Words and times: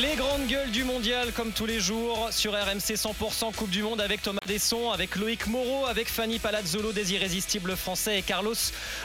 Les 0.00 0.14
grandes 0.14 0.46
gueules 0.46 0.70
du 0.70 0.84
mondial, 0.84 1.32
comme 1.32 1.50
tous 1.50 1.66
les 1.66 1.80
jours, 1.80 2.28
sur 2.30 2.52
RMC 2.52 2.94
100% 2.94 3.52
Coupe 3.52 3.70
du 3.70 3.82
Monde 3.82 4.00
avec 4.00 4.22
Thomas 4.22 4.38
Desson, 4.46 4.92
avec 4.92 5.16
Loïc 5.16 5.48
Moreau, 5.48 5.86
avec 5.86 6.08
Fanny 6.08 6.38
Palazzolo, 6.38 6.92
des 6.92 7.14
irrésistibles 7.14 7.74
français, 7.74 8.20
et 8.20 8.22
Carlos 8.22 8.54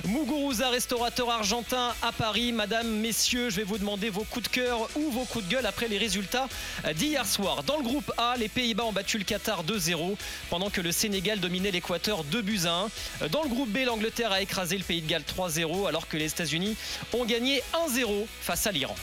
Muguruza, 0.06 0.70
restaurateur 0.70 1.32
argentin 1.32 1.96
à 2.04 2.12
Paris. 2.12 2.52
Madame, 2.52 2.88
messieurs, 2.88 3.50
je 3.50 3.56
vais 3.56 3.64
vous 3.64 3.80
demander 3.80 4.12
vos 4.12 4.24
coups 4.24 4.52
de 4.52 4.54
cœur 4.54 4.88
ou 4.96 5.10
vos 5.10 5.26
coups 5.26 5.46
de 5.46 5.50
gueule 5.56 5.66
après 5.66 5.88
les 5.88 5.98
résultats 5.98 6.48
d'hier 6.94 7.26
soir. 7.26 7.64
Dans 7.64 7.78
le 7.78 7.84
groupe 7.84 8.14
A, 8.20 8.36
les 8.38 8.48
Pays-Bas 8.48 8.84
ont 8.84 8.94
battu 8.94 9.18
le 9.18 9.24
Qatar 9.24 9.64
2-0, 9.64 10.16
pendant 10.52 10.70
que 10.70 10.82
le 10.82 10.92
Sénégal 10.92 11.40
dominait 11.40 11.72
l'Équateur 11.72 12.24
2 12.24 12.42
buts 12.44 12.62
à 12.66 12.86
1. 13.24 13.28
Dans 13.30 13.42
le 13.42 13.50
groupe 13.50 13.70
B, 13.70 13.80
l'Angleterre 13.84 14.32
a 14.32 14.44
écrasé 14.44 14.78
le 14.78 14.84
Pays 14.84 15.02
de 15.02 15.08
Galles 15.08 15.24
3-0, 15.24 15.88
alors 15.88 16.08
que 16.08 16.18
les 16.18 16.28
États-Unis 16.28 16.76
ont 17.14 17.26
gagné 17.26 17.64
1-0 17.90 18.28
face 18.42 18.68
à 18.68 18.72
l'Iran. 18.72 18.96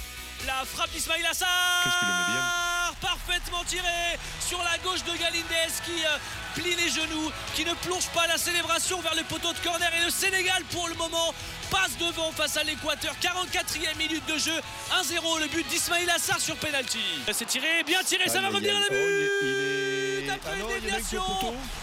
La 0.46 0.64
frappe 0.64 0.90
d'Ismail 0.90 1.24
Assar 1.26 1.48
Parfaitement 3.00 3.64
tiré 3.64 4.18
sur 4.40 4.58
la 4.58 4.76
gauche 4.78 5.02
de 5.04 5.18
Galindez 5.18 5.72
qui 5.84 6.04
euh, 6.04 6.18
plie 6.54 6.74
les 6.74 6.88
genoux, 6.88 7.30
qui 7.54 7.64
ne 7.64 7.72
plonge 7.74 8.06
pas 8.08 8.26
la 8.26 8.36
célébration 8.38 9.00
vers 9.00 9.14
le 9.14 9.22
poteau 9.24 9.52
de 9.52 9.58
corner. 9.58 9.90
Et 10.00 10.04
le 10.04 10.10
Sénégal, 10.10 10.62
pour 10.70 10.88
le 10.88 10.94
moment, 10.94 11.34
passe 11.70 11.96
devant 11.98 12.30
face 12.32 12.56
à 12.56 12.64
l'Équateur. 12.64 13.14
44e 13.22 13.96
minute 13.98 14.26
de 14.26 14.38
jeu. 14.38 14.60
1-0, 15.02 15.40
le 15.40 15.48
but 15.48 15.66
d'Ismail 15.68 16.08
Assar 16.10 16.40
sur 16.40 16.56
penalty. 16.56 17.00
C'est 17.32 17.46
tiré, 17.46 17.82
bien 17.86 18.02
tiré, 18.02 18.28
ça 18.28 18.40
va 18.40 18.48
revenir 18.48 18.76
à 18.76 18.80
la 18.80 18.88
but 18.88 19.73
Après 20.34 20.58
une 20.58 20.80
déviation 20.80 21.22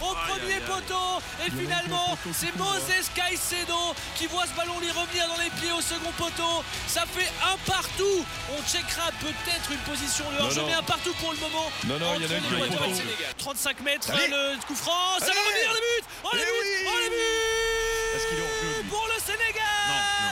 au 0.00 0.14
premier 0.28 0.60
poteau. 0.66 1.22
Et 1.46 1.50
finalement, 1.50 2.16
c'est 2.32 2.54
Moses 2.56 3.08
Caicedo 3.14 3.94
qui 4.16 4.26
voit 4.26 4.46
ce 4.46 4.54
ballon 4.54 4.78
lui 4.80 4.90
revenir 4.90 5.28
dans 5.28 5.42
les 5.42 5.50
pieds 5.60 5.72
au 5.72 5.80
second 5.80 6.12
poteau. 6.18 6.62
Ça 6.86 7.02
fait 7.06 7.30
un 7.42 7.56
partout. 7.70 8.24
On 8.50 8.62
checkera 8.68 9.10
peut-être 9.20 9.70
une 9.70 9.78
position. 9.78 10.24
De 10.32 10.42
hors-jeu, 10.42 10.62
mais 10.66 10.74
un 10.74 10.82
partout 10.82 11.14
pour 11.20 11.32
le 11.32 11.38
moment. 11.38 11.70
Non, 11.84 11.98
non, 11.98 12.14
il 12.16 12.22
y 12.22 12.26
en 12.26 12.30
a 12.30 12.38
une 12.38 12.44
qui 12.44 12.54
le 12.54 12.94
Sénégal. 12.94 13.34
35 13.38 13.80
mètres, 13.80 14.08
le 14.12 14.66
coup 14.66 14.74
franc, 14.74 15.18
ça 15.18 15.26
va 15.26 15.32
revenir 15.32 15.72
le 15.72 15.80
but. 15.80 16.04
Oh 16.24 16.28
le 16.32 16.38
but. 16.38 16.86
Oh 16.86 16.98
le 17.04 17.10
but. 17.10 18.88
Pour 18.90 19.08
le 19.08 19.21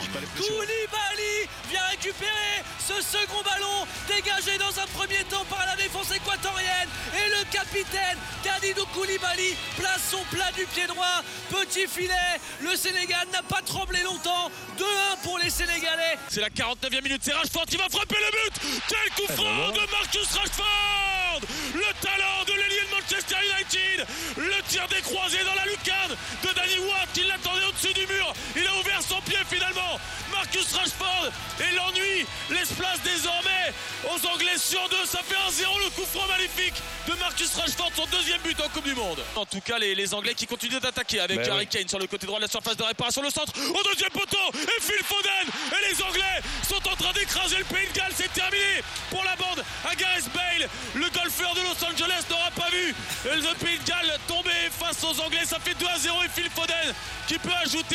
Koulibaly 0.08 1.48
vient 1.68 1.84
récupérer 1.90 2.64
ce 2.78 2.94
second 3.02 3.42
ballon 3.44 3.86
dégagé 4.08 4.56
dans 4.58 4.78
un 4.80 4.86
premier 4.94 5.22
temps 5.24 5.44
par 5.48 5.64
la 5.66 5.76
défense 5.76 6.10
équatorienne. 6.10 6.88
Et 7.14 7.28
le 7.38 7.44
capitaine 7.52 8.18
Kadidou 8.42 8.84
Koulibaly 8.94 9.54
place 9.76 10.00
son 10.10 10.22
plat 10.34 10.50
du 10.56 10.64
pied 10.66 10.86
droit. 10.86 11.22
Petit 11.50 11.86
filet 11.86 12.40
le 12.62 12.74
Sénégal 12.76 13.26
n'a 13.32 13.42
pas 13.42 13.60
tremblé 13.62 14.02
longtemps. 14.02 14.50
2-1 14.78 14.82
pour 15.22 15.38
les 15.38 15.50
Sénégalais. 15.50 16.16
C'est 16.28 16.40
la 16.40 16.48
49e 16.48 17.02
minute 17.02 17.20
c'est 17.22 17.34
Rashford 17.34 17.66
qui 17.66 17.76
va 17.76 17.88
frapper 17.90 18.16
le 18.16 18.30
but. 18.30 18.80
Quel 18.88 19.10
coup 19.14 19.32
franc 19.32 19.70
de 19.72 19.90
Marcus 19.90 20.32
Rashford. 20.32 21.40
Le 21.74 21.92
talent 22.02 22.44
de 22.46 22.52
l'ailier 22.52 22.84
de 22.86 22.94
Manchester 22.94 23.36
United. 23.36 24.06
Le 24.38 24.62
tir 24.68 24.86
décroisé 24.88 25.38
dans 25.44 25.54
la 25.54 25.66
lucarne 25.66 26.16
de 26.42 26.48
Danny 26.54 26.78
Watt. 26.88 27.08
Qui 27.12 27.24
l'attendait 27.24 27.49
finalement 29.60 29.98
Marcus 30.32 30.72
Rashford 30.72 31.30
et 31.60 31.74
l'ennui 31.74 32.26
laisse 32.50 32.72
place 32.72 33.00
désormais 33.04 33.72
aux 34.04 34.26
Anglais 34.26 34.56
sur 34.56 34.88
deux. 34.88 35.04
Ça 35.04 35.20
fait 35.22 35.34
1-0 35.34 35.66
le 35.84 35.90
coup 35.90 36.06
franc 36.06 36.26
magnifique 36.28 36.74
de 37.06 37.14
Marcus 37.14 37.50
Rashford, 37.54 37.90
son 37.94 38.06
deuxième 38.06 38.40
but 38.40 38.58
en 38.60 38.68
Coupe 38.68 38.84
du 38.84 38.94
Monde. 38.94 39.18
En 39.36 39.44
tout 39.44 39.60
cas, 39.60 39.78
les, 39.78 39.94
les 39.94 40.14
Anglais 40.14 40.34
qui 40.34 40.46
continuent 40.46 40.80
d'attaquer 40.80 41.20
avec 41.20 41.38
Ben 41.38 41.50
Harry 41.50 41.60
oui. 41.60 41.66
Kane 41.66 41.88
sur 41.88 41.98
le 41.98 42.06
côté 42.06 42.26
droit 42.26 42.38
de 42.38 42.44
la 42.44 42.50
surface 42.50 42.76
de 42.76 42.82
réparation, 42.82 43.22
le 43.22 43.30
centre 43.30 43.52
au 43.58 43.82
deuxième 43.92 44.10
poteau 44.10 44.38
et 44.54 44.80
Phil 44.80 45.04
Foden. 45.04 45.46
Et 45.72 45.90
les 45.92 46.02
Anglais 46.02 46.40
sont 46.66 46.88
en 46.88 46.96
train 46.96 47.12
d'écraser 47.12 47.58
le 47.58 47.64
Pays 47.64 47.88
de 47.88 47.98
Galles. 47.98 48.12
C'est 48.16 48.32
terminé 48.32 48.82
pour 49.10 49.24
la 49.24 49.36
bande 49.36 49.62
à 49.84 49.94
Gareth 49.94 50.30
Bale. 50.32 50.68
Le 50.94 51.08
golfeur 51.10 51.54
de 51.54 51.60
Los 51.60 51.84
Angeles 51.84 52.24
n'aura 52.30 52.50
pas 52.52 52.70
vu 52.70 52.94
le 53.24 53.54
Pays 53.64 53.78
de 53.78 53.84
Galles 53.84 54.18
tomber 54.26 54.70
face 54.78 55.02
aux 55.04 55.20
Anglais. 55.20 55.44
Ça 55.44 55.58
fait 55.58 55.74
2 55.74 55.86
à 55.86 55.98
0 55.98 56.16
et 56.24 56.28
Phil 56.40 56.50
Foden 56.50 56.94
qui 57.26 57.38
peut 57.38 57.50
ajouter 57.64 57.89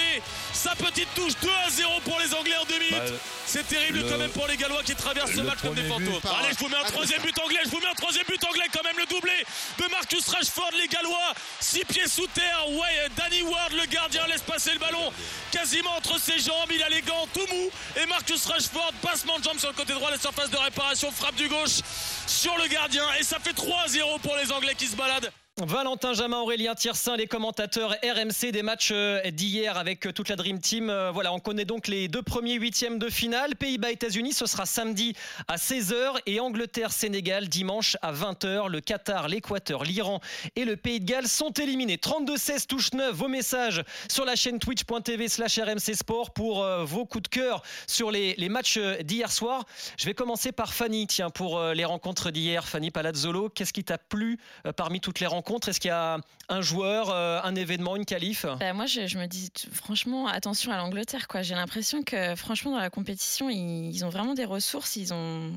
sa 0.54 0.76
petite 0.76 1.14
touche 1.16 1.34
2 1.42 1.50
à 1.66 1.70
0 1.70 2.00
pour 2.04 2.20
les 2.20 2.34
Anglais 2.34 2.56
en 2.58 2.66
2 2.66 2.78
minutes. 2.80 2.92
Bah, 3.14 3.20
C'est 3.46 3.68
terrible 3.68 4.00
le- 4.00 4.10
quand 4.10 4.18
même 4.18 4.32
pour 4.32 4.48
les 4.48 4.58
Gallois 4.58 4.82
qui 4.84 4.96
traversent 4.96 5.32
ce 5.32 5.38
le 5.38 5.44
match 5.44 5.60
comme 5.62 5.76
des 5.76 5.88
fantômes. 5.88 6.20
Allez, 6.40 6.54
je 6.54 6.60
vous 6.60 6.68
mets 6.70 6.78
un 6.78 6.84
troisième 6.84 7.22
but 7.22 7.38
anglais, 7.40 7.60
je 7.64 7.70
vous 7.70 7.80
mets 7.80 7.88
un 7.90 7.94
troisième 7.94 8.26
but 8.28 8.44
anglais 8.44 8.66
quand 8.74 8.84
même, 8.84 8.98
le 8.98 9.06
doublé 9.06 9.32
de 9.80 9.86
Marcus 9.92 10.28
Rashford, 10.28 10.72
les 10.82 10.88
Gallois, 10.88 11.34
six 11.60 11.86
pieds 11.86 12.08
sous 12.08 12.28
terre. 12.28 12.70
Ouais, 12.70 13.08
Danny 13.16 13.44
Ward, 13.44 13.72
le 13.74 13.86
gardien, 13.86 14.26
laisse 14.28 14.42
passer 14.42 14.72
le 14.74 14.80
ballon 14.80 15.12
quasiment 15.52 15.96
entre 15.96 16.20
ses 16.20 16.40
jambes. 16.40 16.70
Il 16.72 16.82
a 16.84 16.90
les 16.90 17.02
gants 17.02 17.28
tout 17.34 17.46
mou. 17.54 17.70
Et 18.02 18.06
Marcus 18.08 18.46
Rashford, 18.46 18.92
passement 19.02 19.38
de 19.40 19.44
jambes 19.44 19.60
sur 19.60 19.70
le 19.70 19.76
côté 19.76 19.94
droit, 19.94 20.10
la 20.12 20.20
surface 20.20 20.50
de 20.50 20.58
réparation, 20.58 21.12
frappe 21.12 21.36
du 21.36 21.48
gauche 21.48 21.80
sur 22.28 22.58
le 22.58 22.68
gardien. 22.68 23.04
Et 23.20 23.24
ça 23.24 23.38
fait 23.40 23.54
3-0 23.54 24.20
pour 24.20 24.36
les 24.36 24.52
Anglais 24.52 24.74
qui 24.76 24.88
se 24.88 24.96
baladent. 24.96 25.32
Valentin 25.64 26.12
Jamin, 26.12 26.42
Aurélien 26.42 26.76
Tiersin, 26.76 27.16
les 27.16 27.28
commentateurs 27.28 27.96
RMC 28.04 28.52
des 28.52 28.62
matchs 28.62 28.90
euh, 28.92 29.22
d'hier 29.32 29.78
avec 29.78 30.06
euh, 30.06 30.12
toute 30.12 30.28
la 30.28 30.36
Dream 30.36 30.60
Team. 30.60 30.90
Euh, 30.90 31.12
Voilà, 31.12 31.32
on 31.32 31.40
connaît 31.40 31.64
donc 31.64 31.88
les 31.88 32.10
deux 32.10 32.22
premiers 32.22 32.56
huitièmes 32.56 33.00
de 33.00 33.08
finale. 33.08 33.56
Pays-Bas-États-Unis, 33.56 34.34
ce 34.34 34.48
sera 34.48 34.66
samedi 34.66 35.16
à 35.48 35.56
16h 35.56 36.18
et 36.26 36.42
Angleterre-Sénégal 36.42 37.48
dimanche 37.48 37.96
à 38.02 38.12
20h. 38.12 38.68
Le 38.68 38.82
Qatar, 38.82 39.30
l'Équateur, 39.30 39.86
l'Iran 39.86 40.20
et 40.58 40.66
le 40.66 40.76
Pays 40.76 41.00
de 41.00 41.06
Galles 41.06 41.30
sont 41.30 41.52
éliminés. 41.52 41.96
32-16 41.96 42.68
touche 42.68 42.92
9, 42.92 43.16
vos 43.16 43.30
messages 43.30 43.82
sur 44.10 44.26
la 44.26 44.36
chaîne 44.36 44.60
twitch.tv 44.60 45.30
slash 45.30 45.58
RMC 45.58 45.96
Sport 45.96 46.32
pour 46.32 46.68
vos 46.84 47.06
coups 47.06 47.24
de 47.24 47.28
cœur 47.30 47.64
sur 47.88 48.12
les, 48.12 48.36
matchs 48.50 48.78
d'hier 48.78 49.32
soir. 49.32 49.64
Je 49.98 50.06
vais 50.06 50.14
commencer 50.14 50.52
par 50.52 50.74
Fanny, 50.74 51.08
tiens, 51.08 51.30
pour 51.30 51.64
les 51.64 51.86
rencontres 51.86 52.32
d'hier. 52.32 52.68
Fanny 52.68 52.92
Palazzolo, 52.92 53.48
qu'est-ce 53.48 53.72
qui 53.72 53.86
t'a 53.86 53.98
plu 53.98 54.38
parmi 54.76 55.00
toutes 55.00 55.22
les 55.22 55.28
rencontres 55.28 55.45
Est-ce 55.50 55.80
qu'il 55.80 55.90
y 55.90 55.92
a 55.92 56.18
un 56.50 56.62
joueur, 56.62 57.10
euh, 57.10 57.40
un 57.44 57.56
événement, 57.56 57.96
une 57.96 58.06
qualif? 58.06 58.46
Bah, 58.60 58.74
moi, 58.74 58.86
je, 58.86 59.08
je 59.08 59.18
me 59.18 59.26
dis 59.28 59.50
franchement, 59.72 60.28
attention 60.28 60.72
à 60.72 60.78
l'Angleterre. 60.78 61.28
quoi. 61.28 61.42
J'ai 61.44 61.56
l'impression 61.56 62.04
que, 62.04 62.36
franchement, 62.36 62.72
dans 62.72 62.80
la 62.80 62.90
compétition, 62.90 63.50
ils, 63.50 63.90
ils 63.96 64.06
ont 64.06 64.10
vraiment 64.10 64.34
des 64.34 64.46
ressources. 64.46 64.96
Ils 64.96 65.14
ont, 65.14 65.54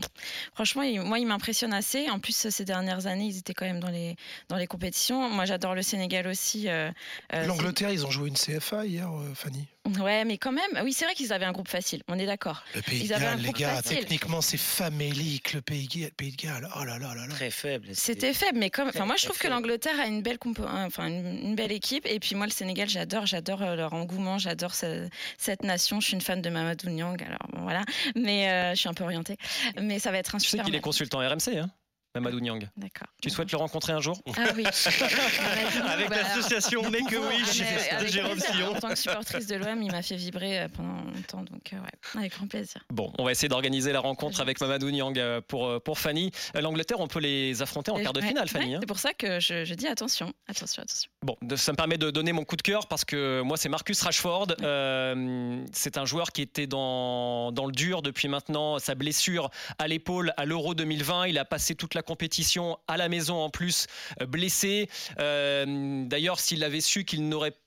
franchement, 0.54 0.82
ils- 0.82 1.00
moi, 1.00 1.19
ils 1.19 1.27
m'impressionnent 1.27 1.72
assez. 1.75 2.09
En 2.10 2.19
plus, 2.21 2.48
ces 2.48 2.65
dernières 2.65 3.06
années, 3.06 3.27
ils 3.27 3.38
étaient 3.38 3.54
quand 3.54 3.66
même 3.66 3.81
dans 3.81 3.91
les 3.91 4.16
dans 4.48 4.56
les 4.56 4.66
compétitions. 4.66 5.28
Moi, 5.31 5.44
j'adore 5.47 5.75
le 5.75 5.82
Sénégal 5.82 6.27
aussi. 6.27 6.69
euh, 6.69 6.91
euh, 7.34 7.47
L'Angleterre, 7.47 7.91
ils 7.91 8.06
ont 8.06 8.10
joué 8.10 8.28
une 8.28 8.37
CFA 8.37 8.87
hier, 8.87 9.09
euh, 9.10 9.34
Fanny? 9.34 9.66
Ouais, 10.00 10.25
mais 10.27 10.37
quand 10.37 10.53
même, 10.53 10.83
oui, 10.84 10.93
c'est 10.93 11.06
vrai 11.06 11.15
qu'ils 11.15 11.33
avaient 11.33 11.47
un 11.47 11.53
groupe 11.53 11.69
facile. 11.69 12.03
On 12.09 12.19
est 12.19 12.27
d'accord. 12.27 12.62
Le 12.75 12.83
Pays 12.83 13.00
Ils 13.05 13.09
de 13.09 13.15
Galles, 13.15 13.41
les 13.41 13.53
gars, 13.53 13.77
facile. 13.77 14.00
techniquement, 14.00 14.43
c'est 14.43 14.59
famélique, 14.59 15.55
le 15.55 15.62
Pays, 15.62 15.89
de 15.89 16.37
Galles. 16.37 16.69
Oh 16.77 16.84
là 16.84 16.99
là 16.99 17.15
là 17.15 17.27
là. 17.27 17.34
Très 17.34 17.50
faible. 17.50 17.89
C'était 17.94 18.34
faible, 18.34 18.59
mais 18.59 18.69
comme, 18.69 18.89
enfin, 18.89 19.06
moi, 19.06 19.16
je 19.16 19.25
trouve 19.25 19.39
que 19.39 19.49
l'Angleterre 19.49 19.99
a 19.99 20.06
une 20.06 20.21
belle, 20.21 20.37
compo- 20.37 20.66
enfin, 20.69 21.06
une, 21.09 21.55
belle 21.55 21.72
équipe. 21.72 22.05
Et 22.06 22.21
puis 22.21 22.34
moi, 22.34 22.44
le 22.47 22.53
Sénégal, 22.53 22.89
j'adore, 22.89 23.25
j'adore 23.25 23.62
euh, 23.62 23.77
leur 23.77 23.94
engouement, 23.94 24.37
j'adore 24.37 24.75
ce- 24.75 25.09
cette 25.39 25.62
nation. 25.62 26.00
Je 26.00 26.06
suis 26.09 26.15
une 26.15 26.21
fan 26.21 26.43
de 26.43 26.50
Mamadou 26.50 26.91
Niang, 26.91 27.16
alors 27.22 27.47
bon, 27.53 27.62
voilà. 27.62 27.83
Mais 28.15 28.50
euh, 28.50 28.71
je 28.75 28.81
suis 28.81 28.89
un 28.91 28.95
peu 28.95 29.05
orientée. 29.05 29.37
Mais 29.81 29.99
ça 29.99 30.10
va 30.10 30.19
être 30.19 30.34
un 30.34 30.39
Je 30.39 30.45
sais 30.45 30.50
super. 30.50 30.66
qu'il 30.66 30.75
est 30.75 30.81
consultant 30.81 31.21
RMC, 31.21 31.56
hein 31.56 31.71
Mamadou 32.15 32.41
Niang. 32.41 32.69
D'accord. 32.77 33.09
Tu 33.23 33.31
souhaites 33.31 33.51
le 33.53 33.59
rencontrer 33.59 33.93
un 33.93 34.01
jour 34.01 34.21
Ah 34.37 34.49
oui. 34.57 34.65
Avec 35.89 36.09
Bah, 36.09 36.17
l'association 36.23 36.83
nous 36.83 36.91
Make 36.91 37.13
a 37.13 37.21
Wish 37.21 37.61
de 38.01 38.07
Jérôme. 38.07 38.39
Sillon. 38.39 38.75
En 38.75 38.81
tant 38.81 38.89
que 38.89 38.95
supportrice 38.97 39.47
de 39.47 39.57
l'OM, 39.57 39.83
il 39.83 39.91
m'a 39.93 40.03
fait 40.03 40.17
vibrer 40.17 40.61
euh, 40.61 40.69
pendant 40.69 40.95
longtemps, 41.05 41.43
donc 41.43 41.73
euh, 41.73 41.77
ouais, 41.77 42.19
avec 42.21 42.33
grand 42.33 42.47
plaisir. 42.47 42.83
Bon, 42.91 43.13
on 43.19 43.25
va 43.25 43.33
essayer 43.33 43.49
d'organiser 43.49 43.93
la 43.93 44.01
rencontre 44.01 44.41
avec 44.41 44.61
Mamadou 44.61 44.91
Niang 44.91 45.17
euh, 45.19 45.41
pour, 45.47 45.81
pour 45.83 45.99
Fanny. 45.99 46.31
L'Angleterre, 46.55 47.01
on 47.01 47.09
peut 47.09 47.21
les 47.21 47.63
affronter 47.63 47.91
en 47.91 48.01
quart 48.01 48.13
de 48.13 48.21
ouais, 48.21 48.29
finale, 48.29 48.49
Fanny. 48.49 48.71
ouais, 48.71 48.75
hein. 48.77 48.79
C'est 48.81 48.87
pour 48.87 48.99
ça 48.99 49.13
que 49.13 49.39
je, 49.41 49.65
je 49.65 49.75
dis 49.75 49.87
attention, 49.87 50.33
attention, 50.49 50.83
attention. 50.83 51.11
Bon, 51.28 51.37
ça 51.56 51.72
me 51.72 51.77
permet 51.77 51.99
de 51.99 52.11
donner 52.11 52.33
mon 52.33 52.44
coup 52.44 52.56
de 52.56 52.62
cœur 52.62 52.87
parce 52.87 53.05
que 53.05 53.43
moi, 53.43 53.59
c'est 53.59 53.69
Marcus 53.69 54.00
Rashford. 54.00 54.47
Euh, 54.62 55.62
c'est 55.75 55.99
un 55.99 56.06
joueur 56.06 56.33
qui 56.33 56.41
était 56.41 56.66
dans, 56.66 57.53
dans 57.53 57.66
le 57.66 57.72
dur 57.72 58.00
depuis 58.00 58.28
maintenant 58.28 58.78
sa 58.78 58.94
blessure 58.94 59.50
à 59.78 59.89
l'épaule 59.89 60.33
à 60.39 60.47
l'Euro 60.47 60.72
2020. 60.72 61.27
Il 61.27 61.36
a 61.36 61.45
passé 61.45 61.75
toute 61.75 61.92
la 61.92 62.01
compétition 62.01 62.78
à 62.89 62.97
la 62.97 63.10
maison 63.10 63.36
en 63.36 63.51
plus, 63.51 63.89
euh, 64.22 64.27
blessé. 64.27 64.89
Euh, 65.19 66.07
D'ailleurs, 66.07 66.41
s'il 66.41 66.65
avait 66.65 66.80
su 66.80 67.04
qu'il 67.04 67.28
n'aurait 67.28 67.51
quoi, 67.51 67.59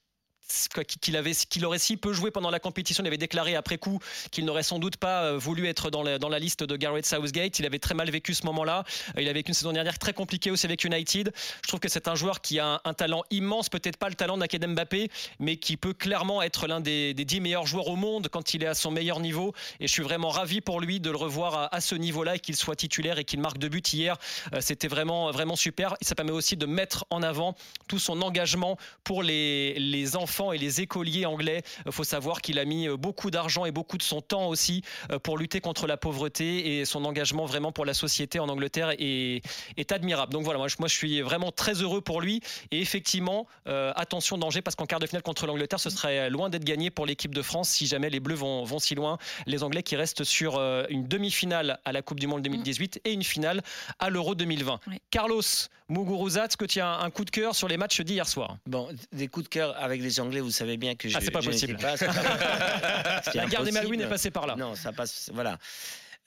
qu'il 0.88 1.18
avait 1.18 1.34
qu'il 1.34 1.66
aurait 1.66 1.80
si 1.80 1.98
peu 1.98 2.14
joué 2.14 2.32
pendant 2.32 2.50
la 2.50 2.60
compétition 2.60 3.04
il 3.04 3.08
avait 3.08 3.18
déclaré 3.18 3.56
après 3.56 3.78
coup 3.78 4.00
qu'il 4.32 4.46
n'aurait 4.46 4.64
sans 4.64 4.80
doute 4.80 4.98
pas 4.98 5.24
euh, 5.24 5.38
voulu 5.38 5.68
être 5.68 5.90
dans 5.90 6.04
la, 6.04 6.18
dans 6.18 6.30
la 6.30 6.40
liste 6.40 6.64
de 6.64 6.76
Gareth 6.76 7.06
Southgate. 7.06 7.60
Il 7.60 7.66
avait 7.66 7.80
très 7.80 7.94
mal 7.94 8.10
vécu 8.10 8.34
ce 8.34 8.46
moment-là. 8.46 8.84
Euh, 9.18 9.22
il 9.22 9.30
a 9.30 9.34
vécu 9.34 9.50
une 9.50 9.54
saison 9.54 9.72
dernière 9.72 10.00
très 10.00 10.14
compliquée 10.14 10.52
aussi 10.52 10.66
avec 10.66 10.84
United. 10.84 11.34
Je 11.64 11.68
trouve 11.68 11.80
que 11.80 11.90
c'est 11.90 12.08
un 12.08 12.16
joueur 12.16 12.42
qui 12.42 12.60
a 12.60 12.82
un, 12.84 12.94
talent 12.94 13.24
immense 13.32 13.70
peut-être 13.70 13.98
pas 13.98 14.10
le 14.10 14.16
talent 14.16 14.38
d'Akadem 14.38 14.74
Mbappé 14.74 15.10
mais 15.40 15.58
qui 15.58 15.78
peut 15.78 15.94
clairement 15.94 16.42
être 16.42 16.68
l'un 16.68 16.82
des, 16.82 17.14
des 17.14 17.26
10 17.26 17.42
meilleurs 17.42 17.66
joueurs 17.66 17.88
au 17.88 17.96
monde 17.96 18.28
quand 18.30 18.54
il 18.54 18.64
est 18.64 18.68
à 18.68 18.74
son 18.74 18.92
meilleur 18.92 19.20
niveau. 19.20 19.54
Et 19.80 19.88
je 19.88 19.92
suis 19.92 20.04
vraiment 20.04 20.30
ravi 20.30 20.62
pour 20.62 20.82
lui 20.82 21.00
de 21.00 21.10
le 21.10 21.18
revoir 21.18 21.70
à, 21.72 21.82
ce 21.82 21.96
niveau-là 21.96 22.36
et 22.36 22.40
qu'il 22.40 22.56
soit 22.56 22.76
titulaire 22.76 23.18
et 23.18 23.26
qu'il 23.26 23.40
marque 23.40 23.58
deux 23.58 23.70
buts 23.70 23.82
hier. 23.94 24.18
Euh, 24.54 24.60
c'était 24.62 24.88
vraiment 24.88 25.32
vraiment 25.32 25.56
super. 25.56 25.96
Ça 26.02 26.16
permet 26.16 26.32
aussi 26.32 26.58
de 26.58 26.66
mettre 26.66 27.06
en 27.10 27.24
avant 27.24 27.56
tout 27.88 28.00
son 28.00 28.22
engagement 28.22 28.78
pour 29.04 29.24
les, 29.24 29.78
les 29.80 30.16
enfants 30.16 30.41
enfants 30.42 30.52
et 30.52 30.58
les 30.58 30.82
écoliers 30.82 31.26
anglais. 31.26 31.62
Il 31.86 31.92
faut 31.92 32.04
savoir 32.04 32.42
qu'il 32.42 32.60
a 32.60 32.66
mis 32.66 32.88
beaucoup 32.90 33.32
d'argent 33.32 33.66
et 33.66 33.72
beaucoup 33.72 33.98
de 33.98 34.04
son 34.04 34.22
temps 34.22 34.48
aussi 34.48 34.84
pour 35.24 35.38
lutter 35.38 35.62
contre 35.62 35.88
la 35.88 35.98
pauvreté 35.98 36.80
et 36.80 36.86
son 36.86 37.06
engagement 37.06 37.46
vraiment 37.46 37.72
pour 37.72 37.86
la 37.86 37.94
société 37.94 38.40
en 38.40 38.50
Angleterre 38.50 38.92
est, 38.98 39.42
est 39.78 39.92
admirable. 39.92 40.34
Donc 40.34 40.44
voilà, 40.44 40.58
moi 40.60 40.68
je, 40.68 40.76
moi 40.80 40.88
je 40.88 40.96
suis 40.96 41.22
vraiment 41.22 41.52
très 41.52 41.74
heureux 41.74 42.02
pour 42.02 42.22
lui. 42.22 42.42
Et 42.72 42.82
effectivement, 42.82 43.48
attention 43.66 44.38
danger 44.38 44.62
parce 44.62 44.76
qu'en 44.76 44.86
quart 44.86 45.00
de 45.00 45.08
finale 45.08 45.24
contre 45.24 45.46
l'Angleterre, 45.46 45.80
ce 45.80 45.90
serait 45.90 46.30
loin 46.30 46.50
d'être 46.50 46.66
gagné 46.66 46.90
pour 46.90 47.06
l'équipe 47.06 47.34
de 47.34 47.42
France 47.42 47.70
si 47.70 47.88
jamais 47.88 48.10
les 48.10 48.20
Bleus 48.20 48.36
vont, 48.36 48.64
vont 48.64 48.80
si 48.80 48.96
loin. 48.96 49.18
Les 49.46 49.64
Anglais 49.64 49.84
qui 49.84 49.96
restent 49.96 50.24
sur 50.24 50.60
une 50.90 51.08
demi-finale 51.08 51.80
à 51.86 51.92
la 51.92 52.02
Coupe 52.02 52.20
du 52.20 52.28
Monde 52.28 52.42
2018 52.42 53.02
et 53.06 53.14
une 53.14 53.24
finale 53.24 53.62
à 54.00 54.10
l'Euro 54.10 54.36
2020. 54.36 54.80
Carlos 55.10 55.42
Muguruza, 55.90 56.46
est-ce 56.46 56.56
que 56.56 56.66
tu 56.66 56.80
as 56.80 57.00
un 57.00 57.10
coup 57.10 57.26
de 57.26 57.30
cœur 57.30 57.54
sur 57.54 57.68
les 57.68 57.76
matchs 57.76 58.00
d'hier 58.02 58.28
soir? 58.28 58.58
Bon, 58.66 58.88
des 59.12 59.28
coups 59.28 59.44
de 59.46 59.50
cœur 59.50 59.76
avec 59.78 60.02
les 60.02 60.21
Anglais, 60.22 60.40
vous 60.40 60.52
savez 60.52 60.78
bien 60.78 60.96
que 60.96 61.10
je. 61.10 61.18
Ah, 61.18 61.22
c'est 61.22 61.32
pas 61.32 61.42
possible. 61.42 61.78
Pas, 61.78 61.96
la 63.34 63.46
guerre 63.48 63.64
des 63.64 63.72
Malouines 63.72 64.02
est 64.02 64.10
passée 64.10 64.32
par 64.32 64.48
là. 64.48 64.56
Non, 64.56 64.76
ça 64.76 64.94
passe. 64.94 65.30
Voilà. 65.34 65.58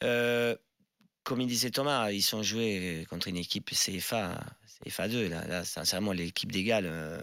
Euh, 0.03 0.57
comme 1.25 1.41
il 1.41 1.47
disait 1.47 1.71
Thomas, 1.71 2.11
ils 2.11 2.23
sont 2.23 2.43
joués 2.43 3.07
contre 3.09 3.29
une 3.29 3.39
équipe 3.39 3.71
CFA, 3.71 4.39
CFA 4.85 5.09
2. 5.09 5.29
Là, 5.29 5.47
là 5.47 5.65
sincèrement, 5.65 6.13
l'équipe 6.13 6.53
d'égal, 6.53 6.85
euh, 6.87 7.19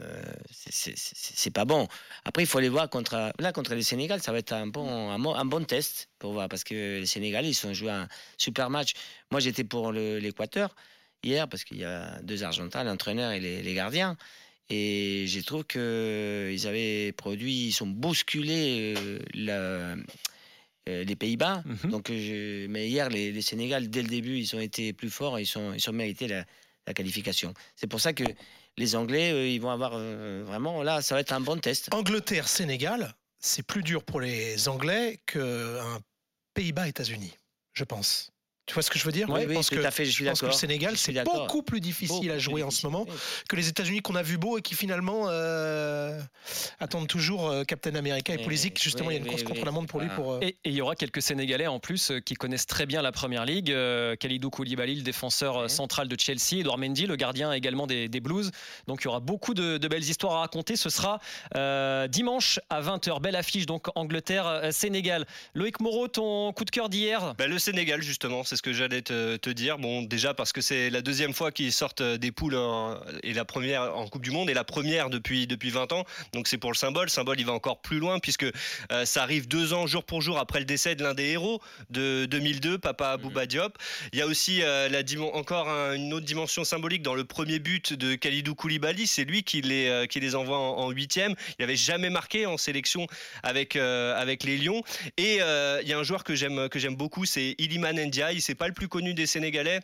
c'est 0.49 1.51
pas 1.51 1.65
bon. 1.65 1.87
Après, 2.25 2.43
il 2.43 2.47
faut 2.47 2.57
aller 2.57 2.69
voir 2.69 2.89
contre, 2.89 3.31
là, 3.37 3.51
contre 3.53 3.75
le 3.75 3.81
Sénégal. 3.83 4.21
Ça 4.21 4.31
va 4.31 4.39
être 4.39 4.53
un 4.53 4.67
bon, 4.67 5.11
un, 5.11 5.45
bon 5.45 5.63
test 5.63 6.09
pour 6.17 6.33
voir 6.33 6.49
parce 6.49 6.63
que 6.63 6.99
les 6.99 7.05
Sénégalais, 7.05 7.49
ils 7.49 7.67
ont 7.67 7.73
joué 7.73 7.91
un 7.91 8.07
super 8.37 8.71
match. 8.71 8.93
Moi, 9.29 9.39
j'étais 9.39 9.63
pour 9.63 9.91
l'Équateur 9.91 10.75
hier 11.23 11.47
parce 11.47 11.63
qu'il 11.63 11.77
y 11.77 11.85
a 11.85 12.19
deux 12.23 12.43
Argentins, 12.43 12.83
l'entraîneur 12.83 13.31
et 13.31 13.39
les, 13.39 13.73
gardiens. 13.73 14.17
Et 14.73 15.25
j'ai 15.27 15.43
trouvé 15.43 15.65
qu'ils 15.65 16.67
avaient 16.67 17.11
produit, 17.11 17.67
ils 17.67 17.71
sont 17.73 17.87
bousculés 17.87 18.93
euh, 18.97 19.19
la, 19.33 19.97
euh, 20.89 21.03
les 21.03 21.15
Pays-Bas. 21.17 21.61
Mhm. 21.65 21.91
Donc, 21.91 22.07
je, 22.09 22.67
mais 22.67 22.87
hier, 22.87 23.09
les, 23.09 23.41
Sénégal, 23.41 23.89
dès 23.89 24.01
le 24.01 24.07
début, 24.07 24.37
ils 24.37 24.55
ont 24.55 24.61
été 24.61 24.93
plus 24.93 25.09
forts 25.09 25.37
et 25.37 25.41
ils, 25.41 25.45
sont, 25.45 25.73
ils 25.73 25.89
ont 25.89 25.93
mérité 25.93 26.27
la, 26.27 26.45
qualification. 26.93 27.53
C'est 27.75 27.87
pour 27.87 28.01
ça 28.01 28.11
que 28.11 28.23
les 28.77 28.95
Anglais, 28.95 29.53
ils 29.53 29.59
vont 29.59 29.69
avoir 29.69 29.91
euh, 29.93 30.43
vraiment, 30.45 30.83
là, 30.83 31.01
ça 31.01 31.15
va 31.15 31.21
être 31.21 31.31
un 31.31 31.39
bon 31.39 31.57
test. 31.57 31.93
Angleterre-Sénégal, 31.93 33.13
c'est 33.39 33.65
plus 33.65 33.83
dur 33.83 34.03
pour 34.03 34.19
les 34.19 34.67
Anglais 34.67 35.19
qu'un 35.25 35.99
Pays-Bas-États-Unis, 36.53 37.33
je 37.73 37.83
pense. 37.83 38.31
Tu 38.71 38.75
vois 38.75 38.83
ce 38.83 38.89
que 38.89 38.97
je 38.97 39.03
veux 39.03 39.11
dire? 39.11 39.27
Oui, 39.29 39.41
oui, 39.49 39.57
tout 39.69 39.83
à 39.83 39.91
fait, 39.91 40.05
je 40.05 40.11
suis 40.11 40.23
d'accord. 40.23 40.47
le 40.47 40.55
Sénégal, 40.55 40.95
c'est 40.95 41.11
beaucoup 41.25 41.61
plus 41.61 41.81
difficile 41.81 42.31
à 42.31 42.39
jouer 42.39 42.63
en 42.63 42.71
ce 42.71 42.87
moment 42.87 43.05
que 43.49 43.57
les 43.57 43.67
États-Unis 43.67 43.99
qu'on 43.99 44.15
a 44.15 44.23
vu 44.23 44.37
beau 44.37 44.57
et 44.57 44.61
qui 44.61 44.75
finalement 44.75 45.25
euh, 45.27 46.17
attendent 46.79 47.09
toujours 47.09 47.49
euh, 47.49 47.65
Captain 47.65 47.95
America 47.95 48.33
et 48.33 48.37
Pulisic. 48.37 48.81
Justement, 48.81 49.11
il 49.11 49.15
y 49.15 49.17
a 49.17 49.19
une 49.19 49.27
course 49.27 49.43
contre 49.43 49.65
la 49.65 49.71
montre 49.71 49.87
pour 49.87 49.99
lui. 49.99 50.07
Pour, 50.15 50.35
euh, 50.35 50.39
Et 50.41 50.55
il 50.63 50.71
y 50.71 50.79
aura 50.79 50.95
quelques 50.95 51.21
Sénégalais 51.21 51.67
en 51.67 51.79
plus 51.79 52.13
qui 52.23 52.35
connaissent 52.35 52.65
très 52.65 52.85
bien 52.85 53.01
la 53.01 53.11
Première 53.11 53.43
Ligue. 53.43 53.75
Khalidou 54.21 54.49
Koulibaly, 54.49 54.95
le 54.95 55.01
défenseur 55.01 55.69
central 55.69 56.07
de 56.07 56.17
Chelsea, 56.17 56.61
Edouard 56.61 56.77
Mendy, 56.77 57.07
le 57.07 57.17
gardien 57.17 57.51
également 57.51 57.87
des, 57.87 58.07
Blues. 58.21 58.51
Donc 58.87 59.01
il 59.01 59.05
y 59.05 59.07
aura 59.09 59.19
beaucoup 59.19 59.53
de, 59.53 59.85
belles 59.85 60.09
histoires 60.09 60.35
à 60.35 60.39
raconter. 60.39 60.77
Ce 60.77 60.89
sera 60.89 61.19
dimanche 62.07 62.61
à 62.69 62.81
20h. 62.81 63.19
Belle 63.19 63.35
affiche 63.35 63.65
donc 63.65 63.87
Angleterre-Sénégal. 63.95 65.27
Loïc 65.55 65.81
Moreau, 65.81 66.07
ton 66.07 66.53
coup 66.53 66.63
de 66.63 66.71
cœur 66.71 66.87
d'hier? 66.87 67.35
Bah, 67.37 67.47
Le 67.47 67.59
Sénégal, 67.59 68.01
justement, 68.01 68.45
c'est 68.45 68.60
ce 68.60 68.60
que 68.61 68.73
j'allais 68.73 69.01
te, 69.01 69.49
dire. 69.49 69.77
Bon, 69.77 70.01
déjà 70.03 70.33
parce 70.33 70.53
que 70.53 70.61
c'est 70.61 70.89
la 70.89 71.01
deuxième 71.01 71.33
fois 71.33 71.51
qu'ils 71.51 71.73
sortent 71.73 72.01
des 72.01 72.31
poules 72.31 72.57
et 73.23 73.33
la 73.33 73.45
première 73.45 73.95
en 73.97 74.07
Coupe 74.07 74.21
du 74.21 74.31
Monde 74.31 74.49
et 74.49 74.53
la 74.53 74.63
première 74.63 75.09
depuis 75.09 75.47
depuis 75.47 75.69
20 75.69 75.91
ans. 75.93 76.05
Donc 76.33 76.47
c'est 76.47 76.57
pour 76.57 76.71
le 76.71 76.77
symbole. 76.77 77.05
Le 77.05 77.09
symbole, 77.09 77.39
il 77.39 77.45
va 77.45 77.53
encore 77.53 77.81
plus 77.81 77.99
loin 77.99 78.19
puisque 78.19 78.45
euh, 78.91 79.05
ça 79.05 79.23
arrive 79.23 79.47
deux 79.47 79.73
ans 79.73 79.87
jour 79.87 80.03
pour 80.03 80.21
jour 80.21 80.37
après 80.39 80.59
le 80.59 80.65
décès 80.65 80.95
de 80.95 81.03
l'un 81.03 81.13
des 81.13 81.29
héros 81.29 81.61
de 81.89 82.25
2002, 82.25 82.77
Papa 82.77 83.17
mhm. 83.17 83.23
Bouba 83.23 83.45
Diop. 83.45 83.77
Il 84.13 84.19
y 84.19 84.21
a 84.21 84.27
aussi 84.27 84.61
euh, 84.61 84.89
la 84.89 85.01
encore 85.33 85.67
une 85.67 86.13
autre 86.13 86.25
dimension 86.25 86.63
symbolique 86.63 87.01
dans 87.01 87.15
le 87.15 87.25
premier 87.25 87.59
but 87.59 87.91
de 87.93 88.15
Khalidou 88.15 88.55
Koulibaly. 88.55 89.07
C'est 89.07 89.25
lui 89.25 89.43
qui 89.43 89.61
les 89.61 89.87
euh, 89.87 90.05
qui 90.05 90.19
les 90.19 90.35
envoie 90.35 90.57
en 90.57 90.89
huitième. 90.89 91.35
Il 91.59 91.63
n'avait 91.63 91.75
jamais 91.75 92.09
marqué 92.09 92.45
en 92.45 92.57
sélection 92.57 93.07
avec 93.43 93.75
avec 93.75 94.43
les 94.43 94.57
Lions. 94.57 94.83
Et 95.17 95.35
il 95.37 95.87
y 95.87 95.93
a 95.93 95.97
un 95.97 96.03
joueur 96.03 96.23
que 96.23 96.35
j'aime 96.35 96.69
que 96.69 96.79
j'aime 96.79 96.95
beaucoup, 96.95 97.25
c'est 97.25 97.55
Iliman 97.57 97.99
Ndiaye 97.99 98.39
c'est 98.51 98.55
pas 98.55 98.67
le 98.67 98.73
plus 98.73 98.89
connu 98.89 99.13
des 99.13 99.27
Sénégalais. 99.27 99.79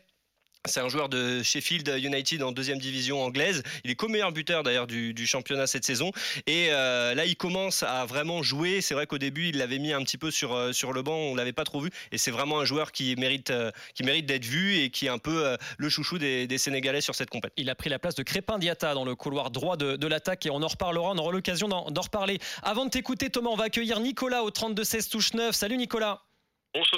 C'est 0.66 0.82
un 0.82 0.90
joueur 0.90 1.08
de 1.08 1.42
Sheffield 1.42 1.88
United 1.88 2.44
en 2.44 2.52
deuxième 2.52 2.80
division 2.80 3.24
anglaise. 3.24 3.64
Il 3.86 3.92
est 3.92 3.96
co-meilleur 3.96 4.34
buteur 4.34 4.62
d'ailleurs 4.62 4.88
du, 4.88 5.26
championnat 5.26 5.68
cette 5.68 5.86
saison. 5.86 6.12
Et 6.48 6.68
euh, 6.72 7.14
là, 7.14 7.26
il 7.26 7.38
commence 7.38 7.84
à 7.84 8.06
vraiment 8.06 8.44
jouer. 8.44 8.82
C'est 8.82 8.94
vrai 8.94 9.08
qu'au 9.08 9.20
début, 9.20 9.48
il 9.48 9.58
l'avait 9.58 9.80
mis 9.80 9.94
un 9.94 10.04
petit 10.04 10.18
peu 10.18 10.32
sur, 10.32 10.54
euh, 10.54 10.74
sur 10.74 10.92
le 10.92 11.02
banc. 11.02 11.16
On 11.16 11.36
l'avait 11.36 11.54
pas 11.54 11.64
trop 11.64 11.80
vu. 11.80 11.92
Et 12.12 12.18
c'est 12.18 12.32
vraiment 12.32 12.60
un 12.60 12.66
joueur 12.66 12.92
qui 12.92 13.16
mérite, 13.16 13.52
euh, 13.52 13.72
mérite 14.04 14.26
d'être 14.26 14.44
vu 14.44 14.76
et 14.76 14.90
qui 14.90 15.06
est 15.06 15.10
un 15.10 15.18
peu 15.18 15.56
le 15.78 15.88
chouchou 15.88 16.18
des, 16.18 16.58
Sénégalais 16.58 17.00
sur 17.00 17.16
cette 17.16 17.30
compétition. 17.30 17.64
Il 17.64 17.70
a 17.70 17.76
pris 17.76 17.90
la 17.90 18.00
place 18.00 18.16
de 18.16 18.24
Crépin 18.24 18.60
Diata 18.60 18.94
dans 18.96 19.06
le 19.06 19.16
couloir 19.16 19.50
droit 19.50 19.78
de, 19.78 19.96
de 19.96 20.08
l'attaque 20.08 20.46
et 20.46 20.50
on 20.50 20.62
en 20.62 20.68
reparlera. 20.68 21.12
On 21.12 21.18
aura 21.18 21.32
l'occasion 21.32 21.70
d'en 21.70 22.02
reparler. 22.02 22.40
Avant 22.64 22.84
de 22.84 22.90
t'écouter, 22.90 23.30
Thomas, 23.30 23.52
on 23.52 23.56
va 23.56 23.66
accueillir 23.66 24.02
Nicolas 24.02 24.44
au 24.44 24.50
32-16 24.50 25.10
touche 25.10 25.34
9. 25.34 25.56
Salut 25.56 25.78
Nicolas 25.78 26.27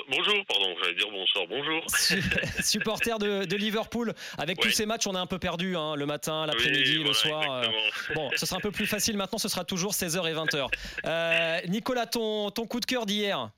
bonjour, 0.09 0.45
pardon, 0.47 0.75
j'allais 0.81 0.95
dire 0.95 1.09
bonsoir, 1.11 1.45
bonjour. 1.47 1.83
Supporter 2.63 3.19
de, 3.19 3.55
Liverpool, 3.55 4.13
avec 4.37 4.59
tous 4.59 4.71
ces 4.71 4.85
matchs, 4.85 5.07
on 5.07 5.13
est 5.13 5.19
un 5.19 5.25
peu 5.25 5.39
perdu 5.39 5.75
hein, 5.75 5.95
le 5.95 6.05
matin, 6.05 6.45
l'après-midi, 6.45 7.03
le 7.03 7.13
soir. 7.13 7.51
Euh, 7.51 7.67
bon, 8.15 8.29
ce 8.35 8.45
sera 8.45 8.57
un 8.57 8.61
peu 8.61 8.71
plus 8.71 8.87
facile 8.87 9.17
maintenant, 9.17 9.37
ce 9.37 9.49
sera 9.49 9.63
toujours 9.63 9.93
16h 9.93 10.29
et 10.29 10.33
20h. 10.33 10.67
Euh, 11.05 11.59
Nicolas, 11.67 12.05
ton, 12.05 12.51
ton 12.51 12.65
coup 12.65 12.79
de 12.79 12.85
cœur 12.85 13.05
d'hier? 13.05 13.49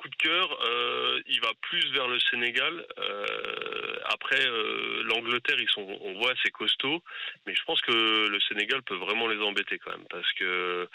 Coup 0.00 0.08
de 0.08 0.16
cœur, 0.16 0.48
euh, 0.64 1.20
il 1.26 1.40
va 1.42 1.52
plus 1.60 1.92
vers 1.92 2.08
le 2.08 2.18
Sénégal. 2.30 2.86
Euh, 2.98 3.96
après, 4.06 4.40
euh, 4.40 5.02
l'Angleterre, 5.04 5.60
ils 5.60 5.68
sont, 5.68 5.86
on 6.00 6.14
voit, 6.14 6.32
c'est 6.42 6.50
costaud, 6.50 7.02
mais 7.46 7.54
je 7.54 7.62
pense 7.64 7.82
que 7.82 7.92
le 7.92 8.40
Sénégal 8.48 8.82
peut 8.82 8.96
vraiment 8.96 9.26
les 9.26 9.38
embêter 9.42 9.78
quand 9.78 9.90
même, 9.90 10.06
parce 10.08 10.32
que 10.32 10.88